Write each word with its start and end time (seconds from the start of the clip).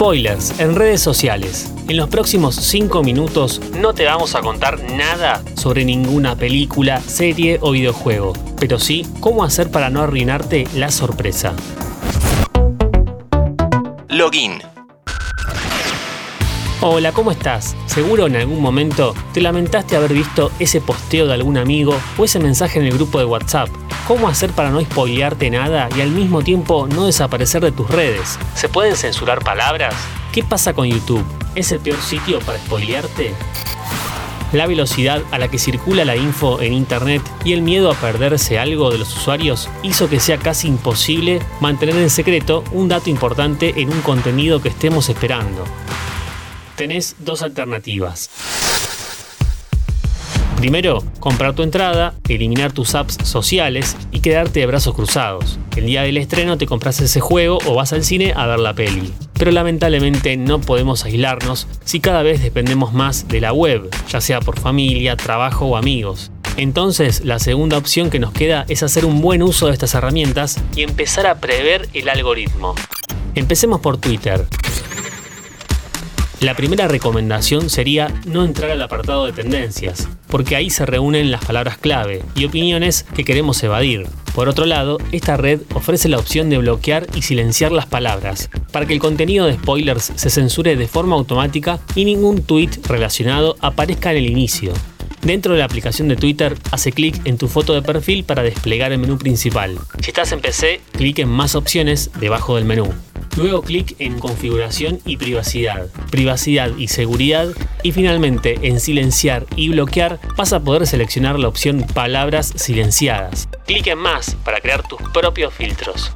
Spoilers 0.00 0.58
en 0.60 0.76
redes 0.76 1.02
sociales. 1.02 1.74
En 1.86 1.98
los 1.98 2.08
próximos 2.08 2.54
5 2.56 3.02
minutos 3.02 3.60
no 3.78 3.92
te 3.92 4.06
vamos 4.06 4.34
a 4.34 4.40
contar 4.40 4.82
nada 4.94 5.42
sobre 5.56 5.84
ninguna 5.84 6.36
película, 6.36 7.02
serie 7.02 7.58
o 7.60 7.72
videojuego, 7.72 8.32
pero 8.58 8.78
sí 8.78 9.06
cómo 9.20 9.44
hacer 9.44 9.70
para 9.70 9.90
no 9.90 10.00
arruinarte 10.00 10.66
la 10.74 10.90
sorpresa. 10.90 11.52
Login. 14.08 14.69
Hola, 16.82 17.12
¿cómo 17.12 17.30
estás? 17.30 17.76
Seguro 17.84 18.26
en 18.26 18.36
algún 18.36 18.62
momento 18.62 19.14
te 19.34 19.42
lamentaste 19.42 19.96
haber 19.96 20.14
visto 20.14 20.50
ese 20.58 20.80
posteo 20.80 21.26
de 21.26 21.34
algún 21.34 21.58
amigo 21.58 21.94
o 22.16 22.24
ese 22.24 22.38
mensaje 22.38 22.78
en 22.78 22.86
el 22.86 22.94
grupo 22.94 23.18
de 23.18 23.26
WhatsApp. 23.26 23.68
¿Cómo 24.08 24.28
hacer 24.28 24.48
para 24.52 24.70
no 24.70 24.80
spoilearte 24.80 25.50
nada 25.50 25.90
y 25.94 26.00
al 26.00 26.08
mismo 26.10 26.40
tiempo 26.40 26.88
no 26.88 27.04
desaparecer 27.04 27.62
de 27.62 27.72
tus 27.72 27.90
redes? 27.90 28.38
¿Se 28.54 28.70
pueden 28.70 28.96
censurar 28.96 29.44
palabras? 29.44 29.94
¿Qué 30.32 30.42
pasa 30.42 30.72
con 30.72 30.88
YouTube? 30.88 31.22
¿Es 31.54 31.70
el 31.70 31.80
peor 31.80 32.00
sitio 32.00 32.38
para 32.38 32.58
spoilearte? 32.58 33.34
La 34.54 34.66
velocidad 34.66 35.22
a 35.32 35.38
la 35.38 35.48
que 35.48 35.58
circula 35.58 36.06
la 36.06 36.16
info 36.16 36.62
en 36.62 36.72
Internet 36.72 37.20
y 37.44 37.52
el 37.52 37.60
miedo 37.60 37.90
a 37.90 37.94
perderse 37.94 38.58
algo 38.58 38.90
de 38.90 38.96
los 38.96 39.14
usuarios 39.14 39.68
hizo 39.82 40.08
que 40.08 40.18
sea 40.18 40.38
casi 40.38 40.68
imposible 40.68 41.40
mantener 41.60 41.96
en 41.96 42.08
secreto 42.08 42.64
un 42.72 42.88
dato 42.88 43.10
importante 43.10 43.82
en 43.82 43.92
un 43.92 44.00
contenido 44.00 44.62
que 44.62 44.70
estemos 44.70 45.10
esperando 45.10 45.66
tenés 46.76 47.16
dos 47.18 47.42
alternativas. 47.42 48.30
Primero, 50.60 51.02
comprar 51.20 51.54
tu 51.54 51.62
entrada, 51.62 52.12
eliminar 52.28 52.72
tus 52.72 52.94
apps 52.94 53.16
sociales 53.22 53.96
y 54.12 54.20
quedarte 54.20 54.60
de 54.60 54.66
brazos 54.66 54.94
cruzados. 54.94 55.58
El 55.74 55.86
día 55.86 56.02
del 56.02 56.18
estreno 56.18 56.58
te 56.58 56.66
compras 56.66 57.00
ese 57.00 57.18
juego 57.18 57.60
o 57.64 57.74
vas 57.74 57.94
al 57.94 58.04
cine 58.04 58.34
a 58.36 58.46
ver 58.46 58.58
la 58.58 58.74
peli. 58.74 59.10
Pero 59.38 59.52
lamentablemente 59.52 60.36
no 60.36 60.60
podemos 60.60 61.06
aislarnos 61.06 61.66
si 61.86 62.00
cada 62.00 62.22
vez 62.22 62.42
dependemos 62.42 62.92
más 62.92 63.26
de 63.26 63.40
la 63.40 63.54
web, 63.54 63.88
ya 64.10 64.20
sea 64.20 64.40
por 64.40 64.60
familia, 64.60 65.16
trabajo 65.16 65.64
o 65.64 65.76
amigos. 65.78 66.30
Entonces, 66.58 67.24
la 67.24 67.38
segunda 67.38 67.78
opción 67.78 68.10
que 68.10 68.18
nos 68.18 68.32
queda 68.32 68.66
es 68.68 68.82
hacer 68.82 69.06
un 69.06 69.22
buen 69.22 69.42
uso 69.42 69.68
de 69.68 69.72
estas 69.72 69.94
herramientas 69.94 70.58
y 70.76 70.82
empezar 70.82 71.26
a 71.26 71.40
prever 71.40 71.88
el 71.94 72.10
algoritmo. 72.10 72.74
Empecemos 73.34 73.80
por 73.80 73.96
Twitter. 73.96 74.46
La 76.40 76.56
primera 76.56 76.88
recomendación 76.88 77.68
sería 77.68 78.08
no 78.24 78.46
entrar 78.46 78.70
al 78.70 78.80
apartado 78.80 79.26
de 79.26 79.32
tendencias, 79.32 80.08
porque 80.26 80.56
ahí 80.56 80.70
se 80.70 80.86
reúnen 80.86 81.30
las 81.30 81.44
palabras 81.44 81.76
clave 81.76 82.22
y 82.34 82.46
opiniones 82.46 83.04
que 83.14 83.24
queremos 83.24 83.62
evadir. 83.62 84.06
Por 84.34 84.48
otro 84.48 84.64
lado, 84.64 84.96
esta 85.12 85.36
red 85.36 85.60
ofrece 85.74 86.08
la 86.08 86.16
opción 86.16 86.48
de 86.48 86.56
bloquear 86.56 87.06
y 87.14 87.20
silenciar 87.20 87.72
las 87.72 87.84
palabras, 87.84 88.48
para 88.72 88.86
que 88.86 88.94
el 88.94 89.00
contenido 89.00 89.44
de 89.44 89.56
spoilers 89.56 90.12
se 90.16 90.30
censure 90.30 90.76
de 90.76 90.88
forma 90.88 91.14
automática 91.14 91.78
y 91.94 92.06
ningún 92.06 92.42
tweet 92.42 92.70
relacionado 92.88 93.56
aparezca 93.60 94.10
en 94.12 94.16
el 94.16 94.30
inicio. 94.30 94.72
Dentro 95.20 95.52
de 95.52 95.58
la 95.58 95.66
aplicación 95.66 96.08
de 96.08 96.16
Twitter, 96.16 96.56
hace 96.70 96.92
clic 96.92 97.20
en 97.26 97.36
tu 97.36 97.48
foto 97.48 97.74
de 97.74 97.82
perfil 97.82 98.24
para 98.24 98.42
desplegar 98.42 98.92
el 98.92 98.98
menú 98.98 99.18
principal. 99.18 99.76
Si 100.00 100.08
estás 100.08 100.32
en 100.32 100.40
PC, 100.40 100.80
clic 100.92 101.18
en 101.18 101.28
Más 101.28 101.54
opciones 101.54 102.10
debajo 102.18 102.56
del 102.56 102.64
menú. 102.64 102.90
Luego 103.36 103.62
clic 103.62 103.96
en 103.98 104.18
configuración 104.18 105.00
y 105.06 105.16
privacidad, 105.16 105.86
privacidad 106.10 106.76
y 106.76 106.88
seguridad 106.88 107.48
y 107.82 107.92
finalmente 107.92 108.58
en 108.62 108.80
silenciar 108.80 109.46
y 109.56 109.68
bloquear 109.68 110.18
vas 110.36 110.52
a 110.52 110.60
poder 110.60 110.86
seleccionar 110.86 111.38
la 111.38 111.48
opción 111.48 111.86
palabras 111.94 112.52
silenciadas. 112.56 113.48
Clic 113.66 113.86
en 113.86 113.98
más 113.98 114.36
para 114.44 114.60
crear 114.60 114.86
tus 114.86 115.00
propios 115.12 115.54
filtros. 115.54 116.12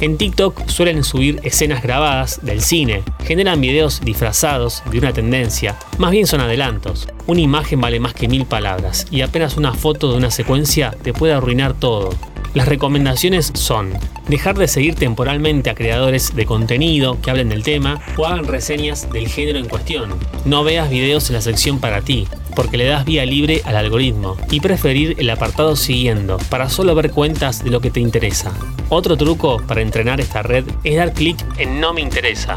En 0.00 0.16
TikTok 0.16 0.68
suelen 0.68 1.02
subir 1.02 1.40
escenas 1.42 1.82
grabadas 1.82 2.44
del 2.44 2.62
cine, 2.62 3.02
generan 3.24 3.60
videos 3.60 4.00
disfrazados 4.00 4.84
de 4.92 4.98
una 4.98 5.12
tendencia, 5.12 5.76
más 5.98 6.12
bien 6.12 6.28
son 6.28 6.40
adelantos. 6.40 7.08
Una 7.26 7.40
imagen 7.40 7.80
vale 7.80 7.98
más 7.98 8.14
que 8.14 8.28
mil 8.28 8.46
palabras 8.46 9.08
y 9.10 9.22
apenas 9.22 9.56
una 9.56 9.74
foto 9.74 10.12
de 10.12 10.18
una 10.18 10.30
secuencia 10.30 10.94
te 11.02 11.12
puede 11.12 11.32
arruinar 11.32 11.74
todo. 11.74 12.14
Las 12.54 12.66
recomendaciones 12.66 13.52
son 13.54 13.92
dejar 14.28 14.56
de 14.56 14.68
seguir 14.68 14.94
temporalmente 14.94 15.70
a 15.70 15.74
creadores 15.74 16.34
de 16.34 16.46
contenido 16.46 17.20
que 17.20 17.30
hablen 17.30 17.50
del 17.50 17.62
tema 17.62 18.00
o 18.16 18.26
hagan 18.26 18.46
reseñas 18.46 19.10
del 19.12 19.28
género 19.28 19.58
en 19.58 19.68
cuestión. 19.68 20.14
No 20.44 20.64
veas 20.64 20.88
videos 20.88 21.28
en 21.28 21.34
la 21.34 21.42
sección 21.42 21.78
para 21.78 22.00
ti, 22.00 22.26
porque 22.56 22.78
le 22.78 22.86
das 22.86 23.04
vía 23.04 23.26
libre 23.26 23.62
al 23.64 23.76
algoritmo 23.76 24.36
y 24.50 24.60
preferir 24.60 25.14
el 25.18 25.30
apartado 25.30 25.76
siguiendo 25.76 26.38
para 26.48 26.70
solo 26.70 26.94
ver 26.94 27.10
cuentas 27.10 27.62
de 27.62 27.70
lo 27.70 27.80
que 27.80 27.90
te 27.90 28.00
interesa. 28.00 28.52
Otro 28.88 29.16
truco 29.16 29.62
para 29.66 29.82
entrenar 29.82 30.20
esta 30.20 30.42
red 30.42 30.64
es 30.84 30.96
dar 30.96 31.12
clic 31.12 31.36
en 31.58 31.80
no 31.80 31.92
me 31.92 32.00
interesa. 32.00 32.56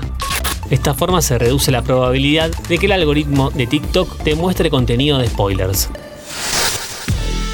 De 0.69 0.75
esta 0.75 0.93
forma 0.93 1.21
se 1.21 1.37
reduce 1.37 1.69
la 1.69 1.81
probabilidad 1.81 2.49
de 2.69 2.77
que 2.77 2.85
el 2.85 2.93
algoritmo 2.93 3.51
de 3.51 3.67
TikTok 3.67 4.23
te 4.23 4.35
muestre 4.35 4.69
contenido 4.69 5.17
de 5.17 5.27
spoilers 5.27 5.89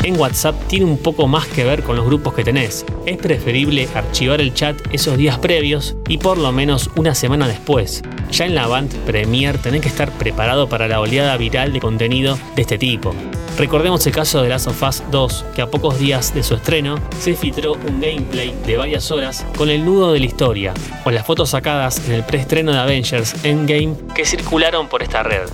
en 0.08 0.20
WhatsApp 0.20 0.56
tiene 0.68 0.86
un 0.86 0.98
poco 0.98 1.28
más 1.28 1.48
que 1.48 1.66
ver 1.66 1.84
con 1.84 1.98
los 1.98 2.06
grupos 2.06 2.34
que 2.34 2.44
tenés. 2.44 2.86
Es 3.06 3.18
preferible 3.18 3.88
archivar 3.94 4.40
el 4.40 4.54
chat 4.54 4.78
esos 4.92 5.18
días 5.18 5.38
previos 5.38 5.98
y 6.08 6.18
por 6.18 6.38
lo 6.38 6.52
menos 6.52 6.90
una 6.96 7.14
semana 7.14 7.48
después. 7.48 8.02
Ya 8.32 8.46
en 8.46 8.56
la 8.56 8.68
Band 8.68 8.94
Premier 9.06 9.58
tenés 9.58 9.82
que 9.82 9.90
estar 9.90 10.10
preparado 10.12 10.70
para 10.70 10.88
la 10.88 11.02
oleada 11.02 11.36
viral 11.38 11.74
de 11.74 11.82
contenido 11.82 12.38
de 12.56 12.62
este 12.62 12.78
tipo. 12.78 13.14
Recordemos 13.58 14.06
el 14.06 14.14
caso 14.14 14.42
de 14.42 14.50
Last 14.50 14.68
of 14.68 14.82
Us 14.84 15.04
2, 15.12 15.46
que 15.56 15.62
a 15.64 15.68
pocos 15.72 16.00
días 16.00 16.34
de 16.34 16.44
su 16.44 16.54
estreno 16.54 17.00
se 17.20 17.36
filtró 17.36 17.74
un 17.74 18.00
gameplay 18.00 18.56
de 18.66 18.78
varias 18.78 19.10
horas 19.12 19.46
con 19.58 19.70
el 19.70 19.84
nudo 19.84 20.14
de 20.14 20.20
la 20.20 20.26
historia, 20.26 20.74
o 21.06 21.12
las 21.12 21.26
fotos 21.26 21.50
sacadas 21.50 22.08
en 22.08 22.14
el 22.14 22.24
preestreno 22.24 22.72
de 22.72 22.80
Avengers 22.80 23.34
Endgame 23.44 23.96
que 24.16 24.26
circularon 24.26 24.88
por 24.88 25.02
esta 25.02 25.24
red. 25.24 25.50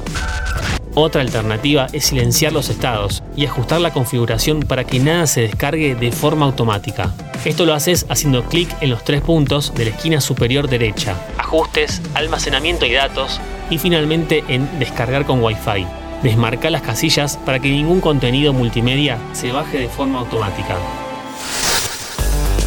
Otra 0.96 1.22
alternativa 1.22 1.88
es 1.92 2.06
silenciar 2.06 2.54
los 2.54 2.70
estados 2.70 3.24
y 3.36 3.48
ajustar 3.48 3.82
la 3.82 3.92
configuración 3.92 4.60
para 4.60 4.84
que 4.84 5.00
nada 5.00 5.26
se 5.26 5.42
descargue 5.42 5.96
de 5.96 6.12
forma 6.12 6.46
automática. 6.46 7.12
Esto 7.44 7.66
lo 7.66 7.74
haces 7.74 8.06
haciendo 8.10 8.44
clic 8.44 8.70
en 8.80 8.92
los 8.92 9.04
tres 9.04 9.22
puntos 9.22 9.74
de 9.74 9.86
la 9.86 9.92
esquina 9.92 10.22
superior 10.22 10.70
derecha, 10.70 11.16
ajustes, 11.38 12.02
almacenamiento 12.14 12.86
y 12.86 12.94
datos 12.94 13.42
y 13.72 13.80
finalmente 13.80 14.44
en 14.48 14.70
descargar 14.78 15.26
con 15.26 15.44
Wi-Fi. 15.44 15.88
Desmarca 16.22 16.70
las 16.70 16.84
casillas 16.84 17.38
para 17.38 17.60
que 17.60 17.70
ningún 17.70 18.00
contenido 18.00 18.54
multimedia 18.54 19.18
se 19.34 19.52
baje 19.52 19.80
de 19.80 19.90
forma 19.90 20.20
automática. 20.20 20.78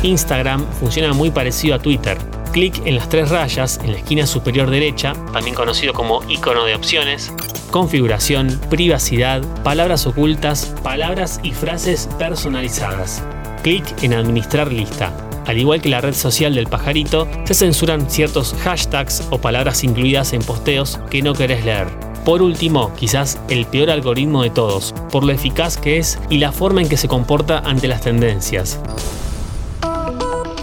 Instagram 0.03 0.67
funciona 0.81 1.13
muy 1.13 1.31
parecido 1.31 1.77
a 1.77 1.79
Twitter. 1.79 2.19
Clic 2.57 2.81
en 2.87 2.95
las 2.95 3.11
tres 3.11 3.29
rayas 3.29 3.79
en 3.85 3.93
la 3.93 3.99
esquina 3.99 4.27
superior 4.27 4.71
derecha, 4.71 5.13
también 5.31 5.55
conocido 5.55 5.93
como 5.93 6.23
icono 6.27 6.65
de 6.65 6.75
opciones, 6.75 7.31
configuración, 7.71 8.59
privacidad, 8.71 9.43
palabras 9.63 10.07
ocultas, 10.07 10.75
palabras 10.83 11.39
y 11.43 11.53
frases 11.53 12.09
personalizadas. 12.19 13.23
Clic 13.63 13.85
en 14.03 14.15
Administrar 14.15 14.73
lista. 14.73 15.15
Al 15.45 15.59
igual 15.59 15.83
que 15.83 15.91
la 15.91 16.01
red 16.01 16.15
social 16.15 16.55
del 16.55 16.67
pajarito, 16.67 17.29
se 17.45 17.53
censuran 17.53 18.11
ciertos 18.11 18.55
hashtags 18.65 19.29
o 19.29 19.39
palabras 19.39 19.85
incluidas 19.85 20.33
en 20.33 20.41
posteos 20.41 20.99
que 21.11 21.21
no 21.21 21.35
querés 21.35 21.63
leer. 21.63 21.89
Por 22.25 22.41
último, 22.41 22.91
quizás 22.95 23.39
el 23.51 23.67
peor 23.67 23.91
algoritmo 23.91 24.43
de 24.43 24.49
todos, 24.49 24.95
por 25.13 25.25
lo 25.25 25.33
eficaz 25.33 25.77
que 25.77 25.99
es 25.99 26.19
y 26.31 26.39
la 26.39 26.53
forma 26.53 26.81
en 26.81 26.89
que 26.89 26.97
se 26.97 27.07
comporta 27.07 27.59
ante 27.59 27.87
las 27.87 28.01
tendencias. 28.01 28.81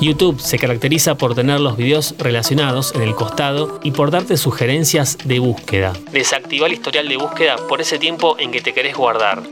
YouTube 0.03 0.39
se 0.39 0.59
caracteriza 0.59 1.15
por 1.15 1.35
tener 1.35 1.59
los 1.59 1.77
videos 1.77 2.15
relacionados 2.17 2.93
en 2.95 3.01
el 3.01 3.15
costado 3.15 3.79
y 3.83 3.91
por 3.91 4.11
darte 4.11 4.37
sugerencias 4.37 5.17
de 5.23 5.39
búsqueda. 5.39 5.93
Desactiva 6.11 6.67
el 6.67 6.73
historial 6.73 7.07
de 7.07 7.17
búsqueda 7.17 7.55
por 7.67 7.81
ese 7.81 7.99
tiempo 7.99 8.37
en 8.39 8.51
que 8.51 8.61
te 8.61 8.73
querés 8.73 8.95
guardar. 8.95 9.43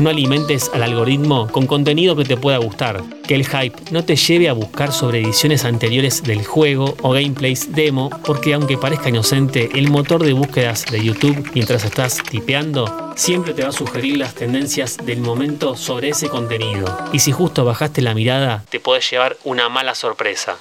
No 0.00 0.08
alimentes 0.08 0.70
al 0.72 0.82
algoritmo 0.82 1.46
con 1.48 1.66
contenido 1.66 2.16
que 2.16 2.24
te 2.24 2.38
pueda 2.38 2.56
gustar. 2.56 3.02
Que 3.28 3.34
el 3.34 3.46
hype 3.46 3.76
no 3.90 4.02
te 4.02 4.16
lleve 4.16 4.48
a 4.48 4.54
buscar 4.54 4.92
sobre 4.92 5.20
ediciones 5.20 5.66
anteriores 5.66 6.22
del 6.22 6.42
juego 6.42 6.96
o 7.02 7.10
gameplays 7.10 7.74
demo, 7.74 8.08
porque 8.24 8.54
aunque 8.54 8.78
parezca 8.78 9.10
inocente, 9.10 9.68
el 9.74 9.90
motor 9.90 10.24
de 10.24 10.32
búsquedas 10.32 10.86
de 10.86 11.04
YouTube 11.04 11.50
mientras 11.52 11.84
estás 11.84 12.22
tipeando 12.22 13.12
siempre 13.14 13.52
te 13.52 13.62
va 13.62 13.68
a 13.68 13.72
sugerir 13.72 14.16
las 14.16 14.34
tendencias 14.34 14.96
del 14.96 15.20
momento 15.20 15.76
sobre 15.76 16.08
ese 16.08 16.30
contenido. 16.30 16.86
Y 17.12 17.18
si 17.18 17.30
justo 17.30 17.66
bajaste 17.66 18.00
la 18.00 18.14
mirada, 18.14 18.64
te 18.70 18.80
puede 18.80 19.02
llevar 19.02 19.36
una 19.44 19.68
mala 19.68 19.94
sorpresa. 19.94 20.56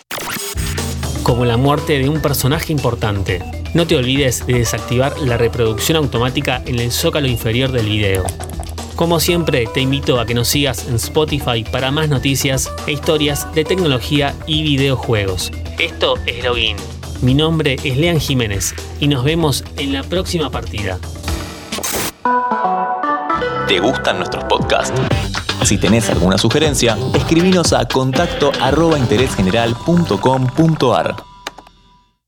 Como 1.24 1.46
la 1.46 1.56
muerte 1.56 1.98
de 1.98 2.10
un 2.10 2.22
personaje 2.22 2.74
importante. 2.74 3.42
No 3.74 3.88
te 3.88 3.96
olvides 3.96 4.46
de 4.46 4.56
desactivar 4.56 5.18
la 5.20 5.38
reproducción 5.38 5.96
automática 5.96 6.62
en 6.66 6.80
el 6.80 6.92
zócalo 6.92 7.30
inferior 7.30 7.72
del 7.72 7.86
video. 7.86 8.26
Como 9.00 9.22
siempre, 9.22 9.66
te 9.66 9.80
invito 9.80 10.20
a 10.20 10.26
que 10.26 10.34
nos 10.34 10.50
sigas 10.50 10.86
en 10.90 10.96
Spotify 10.96 11.64
para 11.64 11.90
más 11.90 12.10
noticias 12.10 12.70
e 12.86 12.92
historias 12.92 13.50
de 13.56 13.64
tecnología 13.64 14.36
y 14.46 14.62
videojuegos. 14.62 15.54
Esto 15.80 16.16
es 16.26 16.44
Login. 16.44 16.76
Mi 17.22 17.34
nombre 17.34 17.78
es 17.82 17.96
Lean 17.96 18.20
Jiménez 18.20 18.76
y 19.00 19.08
nos 19.08 19.24
vemos 19.24 19.64
en 19.78 19.94
la 19.94 20.04
próxima 20.04 20.50
partida. 20.50 21.00
¿Te 23.70 23.80
gustan 23.80 24.18
nuestros 24.18 24.44
podcasts? 24.44 25.00
Si 25.64 25.78
tenés 25.78 26.10
alguna 26.10 26.38
sugerencia, 26.38 26.98
escribinos 27.16 27.72
a 27.72 27.88
contacto 27.88 28.52
arroba. 28.60 28.98